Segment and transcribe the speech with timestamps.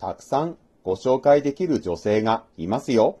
[0.00, 3.18] たくさんご紹介できる女性がいますよ。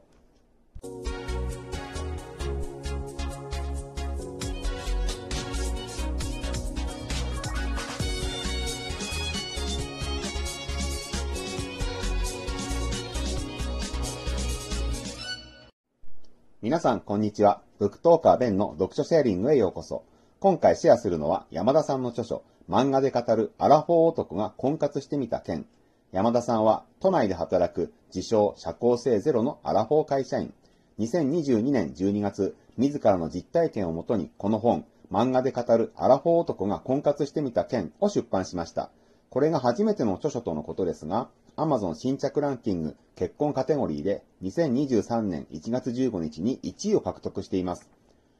[16.62, 17.60] 皆さん、こんにちは。
[17.80, 20.04] ブックトーカーベンの読書シェアリングへようこそ。
[20.38, 25.66] 今回シェアするのは山田さんの著書、漫画で語るアラフォー男が婚活してみた件。
[26.10, 30.54] 山田さんは都内で働く自称社交性ゼロのアラフォー会社員。
[30.98, 38.90] 2022年12月、自らの実体験をもとにこの本、漫画で語るアラフォー男が婚活してみた件を出版しました。
[39.28, 47.90] これが初めての著書とのことですが、Amazon 新着ランキング結婚カテゴリーで2023年1月15日に1位を獲得しています。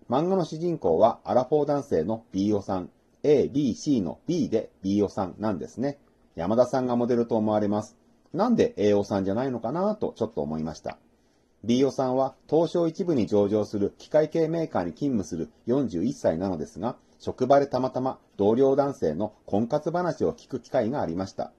[0.09, 2.89] 漫画の主人公はアラフォー男性の B オさん、
[3.25, 5.99] A、B、C の B で B オさんなんですね。
[6.39, 7.97] 山田さんがモデルと思われます。
[8.33, 10.97] なんで A オさんじゃないのかなとちょっと思いました。
[11.65, 21.51] B オさんは東証一部に上場する機械系メーカーに勤務する41歳なのですが、職場でたまたま同僚男性の婚活話を聞く機会がありました。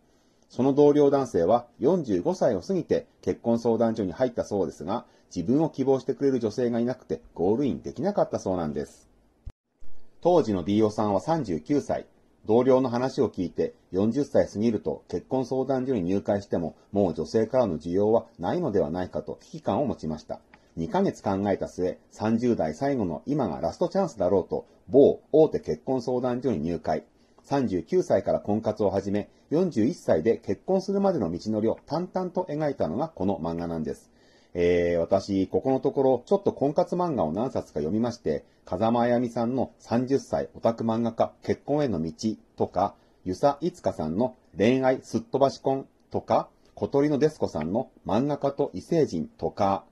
[0.47, 9.09] その同僚男性は45歳を過ぎて結婚相談所に入ったそうですが、自分を希望してくれる女性がいなくてゴールインできなかったそうなんです。
[10.21, 12.05] 当時の DO さんは39歳。
[12.49, 20.39] 同僚の話を聞いて40歳過ぎると結婚相談所に入会してももう女性からの需要はないのではないかと危機感を持ちました。
[20.75, 27.03] 2ヶ月考えた末、30代最後の今がラストチャンスだろうと、某大手結婚相談所に入会。
[27.47, 34.09] 39歳から婚活を始め、41歳で結婚するまでの道のりを淡々と描いたのがこの漫画なんです。
[34.53, 42.13] えー、私、ここのところ、ちょっと婚活漫画を何冊か読みまして、風間あやみさんの30歳オタク漫画家結婚への道
[42.55, 49.83] とか、ゆさいつかさんの恋愛すっ飛ばし婚とか、小鳥のデスコさんの漫画家と異星人とか、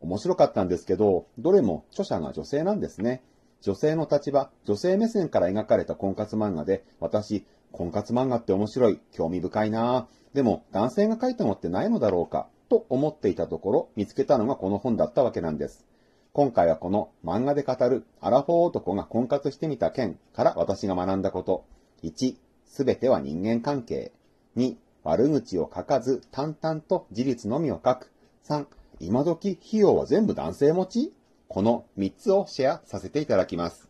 [0.00, 3.22] 面白かったんですけど、どれも著者が女性なんですね。
[3.62, 15.84] 女性の立場、女性目線から描かれた婚活漫画で、私、婚活漫画って面白い、興味深いなでも、男性が書いたのってないのだろうか、と思っていたところ、見つけたのがこの本だったわけなんです。
[16.32, 21.64] 今回はこの漫画で語るアラフォー男が婚活してみた件から私が学んだこと。
[22.02, 24.12] 1、すべては人間関係。
[24.56, 28.10] 2、悪口を書かず淡々と事実のみを書く。
[28.48, 28.66] 3、
[29.00, 31.12] 今時費用は全部男性持ち？
[31.48, 33.88] この3つをシェアさせていただきます。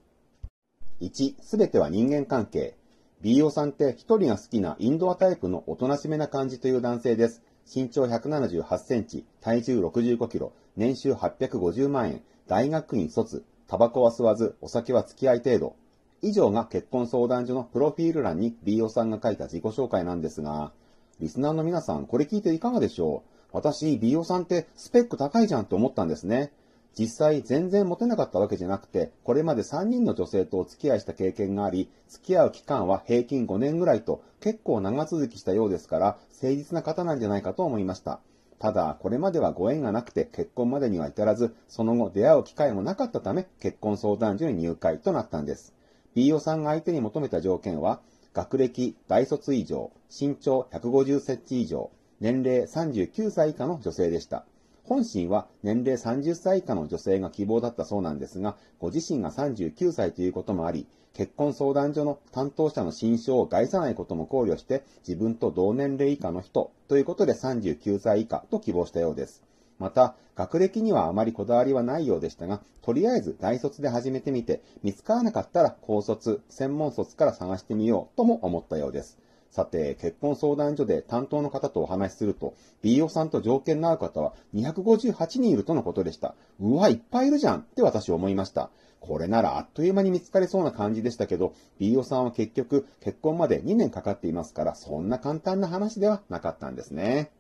[1.01, 2.77] 1、すべては人間関係。
[3.23, 7.43] BO さんって一人が好きなインドアタイプのおとなしめな感じという男性です。
[7.67, 15.77] 身長178センチ、体重65キロ、年収850万円、大学院卒、タバコは吸わず、お酒は付き合い程度。
[16.23, 20.73] 以上が結婚相談所のプロフィール欄に BO さんが書いた自己紹介なんですが、
[21.21, 23.31] リスナーの皆さん、これ聞いていかがでしょう？
[23.53, 26.53] 私、BO さんってスペック高いじゃんと思ったんですね。
[26.99, 38.21] 実際全然モテなかったわけじゃなくて、これまで3人の女性とお付き合いした経験があり、付き合う期間は平均5年ぐらいと結構長続きしたようですから、誠実な方なんじゃないかと思いました。
[38.59, 45.75] ただ、これまではご縁がなくて結婚までには至らず、その後出会う機会もなかったため、結婚相談所に入会となったんです。
[46.15, 48.01] BO さんが相手に求めた条件は、
[48.33, 51.91] 学歴、大卒以上、身長150センチ以上、
[52.21, 54.47] 年齢39歳以下の女性でした。
[54.89, 69.43] 本心は年齢30歳以下の女性が希望だったそうなんですが、ご自身が39歳ということもあり、結婚相談所の担当者の心象を害さないことも考慮して、自分と同年齢以下の人ということで39歳以下と希望したようです。
[69.79, 79.19] また、学歴にはあまりこだわりはないようでしたが、とりあえず大卒で始めてみて、見つからなかったら高卒、専門卒から探してみようとも思ったようです。
[79.51, 86.35] さて、結婚相談所で担当の方とお話しすると、BO さんと条件の合う方は258人いるとのことでした。
[86.61, 88.71] うわ、いっぱいいるじゃんって私思いました。
[89.01, 97.31] これならあっという間に見つかりそうな感じでしたけど、BO さんは結局結婚まで2年かかっていますから、そんな簡単な話ではなかったんですね。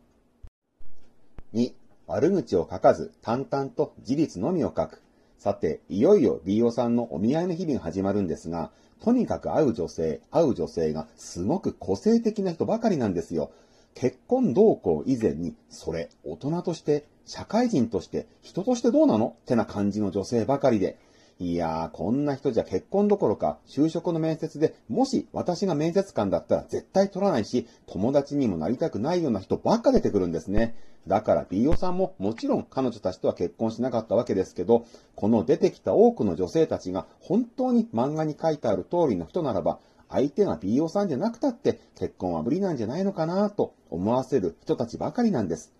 [1.54, 1.72] 2、
[2.06, 5.02] 悪口を書かず淡々と事実のみを書く。
[5.38, 8.70] さて、いよいよ BO さんのお見合いの日々が始まるんですが、
[9.00, 13.50] とにかく会う女性、会う女性がすごく個性的な人ばかりなんですよ。
[13.94, 19.36] 結婚同行以前に、それ、大人として、社会人として、人としてどうなの？
[19.42, 20.98] ってな感じの女性ばかりで、
[21.38, 30.74] いやー、こんな人じゃ結婚どころか、就職の面接で、もし私が面接官だったら絶対取らないし、友達にもなりたくないような人ばっか出てくるんですね。
[31.06, 39.78] だから BO さんももちろん彼女たちとは結婚しなかったわけですけど、この出てきた多くの女性たちが本当に漫画に書いてある通りの人ならば、
[40.08, 45.72] 相手が B さんじゃなくたって結婚は無理なんじゃないのかなと思わせる人たちばかりなんです。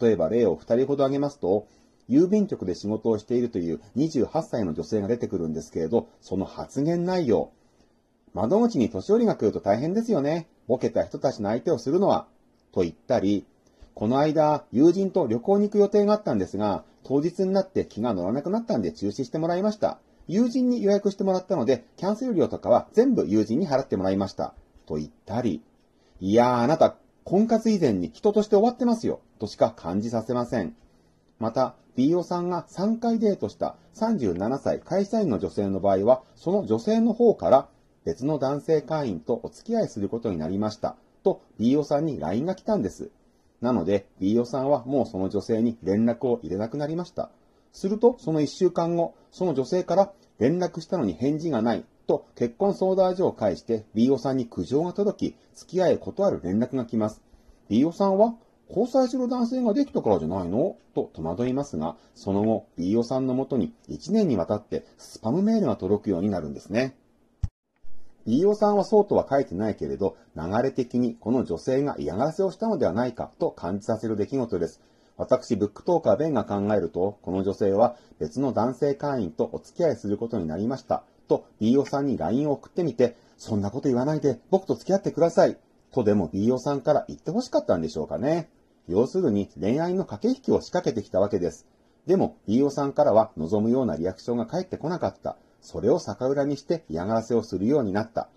[0.00, 1.66] 例えば例を2人ほど挙げますと、
[2.08, 7.50] 郵便局で仕事をしているという28歳の女性が出てくるんですけれど、その発言内容。
[8.34, 10.48] 窓口に年寄りが来ると大変ですよね。
[10.66, 12.26] ボケた人たちの相手をするのは。
[12.72, 13.44] と言ったり、
[13.94, 19.98] この間、友人と旅行に行く予定があったんですが、当日になって気が乗らなくなったんで中止してもらいました。
[20.28, 24.54] 友人に予約してもらったので、キャンセル料とかは全部友人に払ってもらいました。
[24.86, 25.62] と言ったり、
[26.20, 29.20] いやーあなた、婚活以前に人として終わってますよ。
[29.38, 30.74] としか感じさせません。
[31.38, 37.68] また、B さんが3回デートした37歳会社員の女性の場合は、その女性の方から
[38.04, 40.96] 別の男性会員とお付き合いすることになりました。
[41.22, 43.10] と B さんに LINE が来たんです。
[43.60, 47.30] なので、B さんはもうその女性に連絡を入れなくなりました。
[47.72, 57.22] すると、その1週間後、その女性から連絡したのに返事がないと結婚相談所を介して B さんに苦情が届き、付き合い断る連絡が来ます。
[57.68, 58.34] B さんは
[58.74, 60.76] 交際する男性ができたからじゃないの？
[60.94, 66.96] と戸惑いますが、その後、B さんのもとに1年にわたってスパムメールが届くようになるんですね。
[68.26, 74.80] B さんはそうとは書いてないけれど、流れ的にこの女性が嫌がらせをしたのではないかと感じさせる出来事です。
[75.18, 81.04] 私、ブックトーカーベンが考えると、この女性は別の男性会員とお付き合いすることになりました。
[81.28, 85.58] と B さんに LINE を送ってみて、そんなこと言わないで僕と付き合ってください。
[85.92, 88.48] とでも B さんから言ってほしかったんでしょうかね。
[88.88, 91.66] 要するに恋愛の駆け引きを仕掛けてきたわけです。
[92.06, 95.36] でも、飯尾さんからは望むようなリアクションが返ってこなかった。
[95.60, 98.28] それを逆恨みして嫌がらせをするようになった。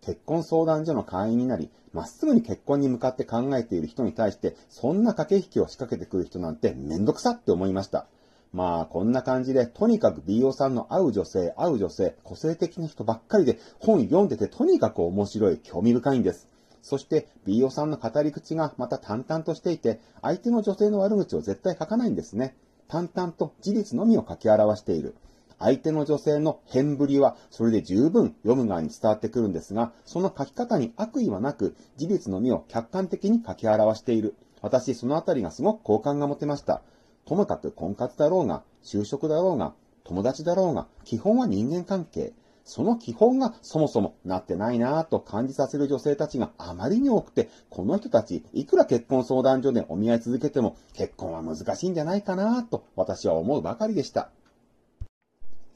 [0.00, 8.06] 結婚相談所の会員になり、まっすぐに結婚に向かって考えている人に対して、そんな駆け引きを仕掛けてくる人なんてめんどくさって思いました。
[8.52, 16.48] まあ、こんな感じで、とにかく BO さんの会う女性、会う女性、個性的な人ばっかりで本読んでてとにかく面白い、興味深いんです。
[16.82, 22.56] そして、B オさんの語り口がまた淡々としていて、相手の女性の悪口を絶対書かないんですね。
[22.88, 25.14] 淡々と事実のみを書き表している。
[25.58, 34.34] 相手の女性の変ぶりは、それで十分読む側に伝わってくるんですが、その書き方に悪意はなく、事実のみを客観的に書き表している。
[34.60, 36.82] 私、そのあたりがすごく好感が持てました。
[37.24, 42.32] ともかく婚活だろうが、就職だろうが、友達だろうが、基本は人間関係。
[42.64, 54.30] その基本がそもそもなってないなぁと感じさせる女性たちがあまりに多くて、この人たち、いくら結婚相談所でお見合い続けても結婚は難しいんじゃないかなぁと私は思うばかりでした。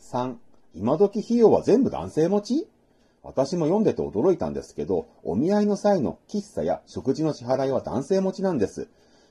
[0.00, 0.36] 3、
[0.74, 2.68] 今時費用は全部男性持ち？
[3.22, 8.88] 私も読んでて驚いたんですけど、お見合いの際の喫茶や食事の支払いは男性持ちなんです。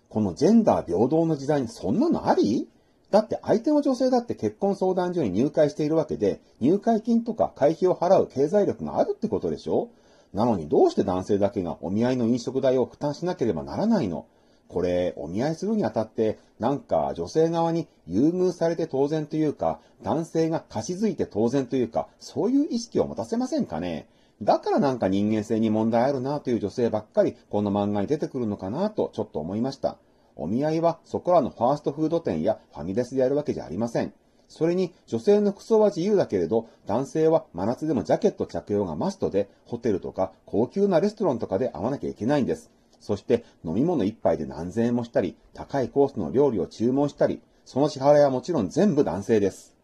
[0.10, 2.68] このジェンダー平等の時代にそんなのあり？
[3.12, 9.90] だって相手の女性だって結婚相談所に入会しているわけで、入会金とか会費を払う経済力があるってことでしょ？
[10.34, 14.25] なのにどうして男性だけがお見合いの飲食代を負担しなければならないの？
[14.68, 24.07] これ、お見合いするにあたって、なんか女性側に優遇されて当然というか、男性が貸し付いて当然というか、そういう意識を持たせませんかね？
[24.42, 29.98] だからなんか人間性に問題あるなという女性ばっかり、この漫画に出てくるのかなとちょっと思いました。
[30.35, 34.13] お見合いはそこらのファーストフード店やファミレスでやるわけじゃありません。
[34.47, 42.69] それに女性の服装は自由だけれど、男性は真夏でもジャケット着用がマストで、ホテルとか高級なレストランとかで会わなきゃいけないんです。
[42.99, 49.74] そして飲み物一杯で何千円もしたり、高いコースの料理を注文したり、その支払いはもちろん全部男性です。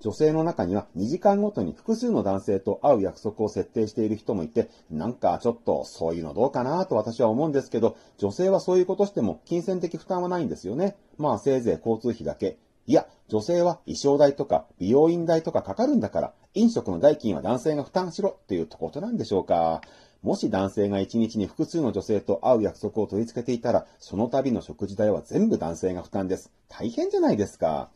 [0.00, 10.96] 女性の中には2時間ごとに複数の男性と会う約束を設定している人もいて、なんかちょっとそういうのどうかなと私は思うんですけど、女性はそういうことしても金銭的負担はないんですよね。
[11.18, 12.58] まあせいぜい交通費だけ。
[12.86, 19.80] いや、女性は衣装代とか美容院代とかかかるんだから、飲食の代金は男性が負担しろっていうとことなんでしょうか。
[20.22, 26.50] もし男性が1日に複数の女性と会う約束を取り付けていたら、その度の食事代は全部男性が負担です。
[26.68, 27.90] 大変じゃないですか。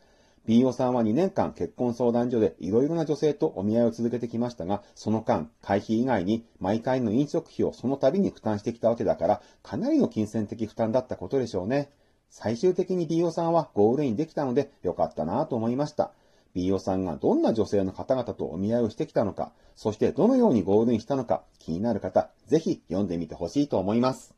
[0.47, 0.73] B.O.
[0.73, 11.91] さんは2年間結婚相談所でいろいろな女性とお見合いを続けてきましたが、その間、会費以外に毎回の飲食費をその度に負担してきたわけだから、かなりの金銭的負担だったことでしょうね。
[12.29, 13.29] 最終的に B.O.
[13.31, 16.11] さんはゴールインできたのでよかったなと思いました。
[16.55, 16.79] B.O.
[16.79, 24.33] さんがどんな女性の方々とお見合いをしてきたのか、そしてどのようにゴールインしたのか気になる方、ぜひ読んでみてほしいと思います。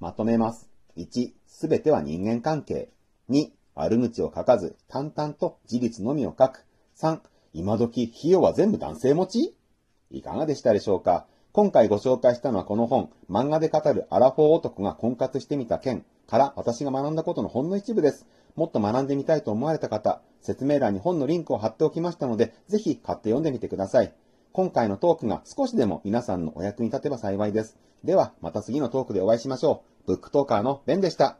[0.00, 0.68] まとめます。
[0.96, 2.90] 1、すべては人間関係。
[3.28, 6.66] 2、悪口を書かず、淡々と事実のみを書く。
[7.00, 7.20] 3、
[7.54, 9.56] 今時、費用は全部男性持ち？
[10.10, 11.26] いかがでしたでしょうか？
[11.52, 18.26] 今回ご紹介したのはこの本、漫画で語るアラフォー男が婚活してみた件から私が学んだことのほんの一部です。
[18.54, 24.12] もっと学んでみたいと思われた方、説明欄に本のリンクを貼っておきましたので、ぜひ買って読んでみてください。
[24.52, 27.78] 今回のトークが少しでも皆さんのお役に立てば幸いです。
[28.04, 30.06] では、また次のトークでお会いしましょう。
[30.06, 31.38] ブックトーカーのベンでした。